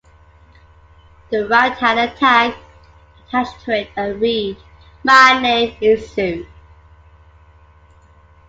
[1.29, 2.55] The rat had a tag
[3.19, 4.57] attached to it that read,
[5.03, 6.47] My name is Sue.